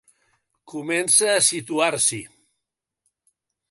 Comença 0.73 1.29
a 1.35 1.45
situar-s'hi. 1.51 2.21